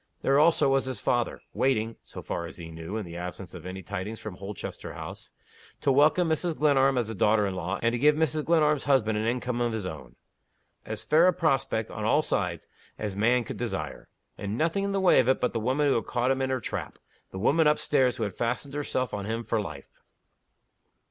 [0.23, 3.67] There also was his father, waiting (so far as he knew, in the absence of
[3.67, 5.31] any tidings from Holchester House)
[5.81, 6.57] to welcome Mrs.
[6.57, 8.43] Glenarm as a daughter in law, and to give Mrs.
[8.45, 10.15] Glenarm's husband an income of his own.
[10.87, 12.67] As fair a prospect, on all sides,
[12.97, 14.09] as man could desire.
[14.39, 16.49] And nothing in the way of it but the woman who had caught him in
[16.49, 16.97] her trap
[17.29, 19.99] the woman up stairs who had fastened herself on him for life.